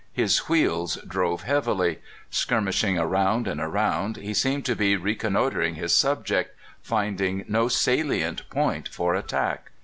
His 0.13 0.49
wheels 0.49 0.95
drove 1.07 1.43
heavily. 1.43 1.99
Skirmishing 2.31 2.97
around 2.97 3.47
and 3.47 3.61
around, 3.61 4.17
he 4.17 4.33
seemed 4.33 4.65
to 4.65 4.75
be 4.75 4.95
reconnoiter 4.95 5.61
ing 5.61 5.75
his 5.75 5.95
subject, 5.95 6.55
finding 6.81 7.45
no 7.47 7.67
salient 7.67 8.49
point 8.49 8.87
for 8.87 9.13
attack. 9.13 9.69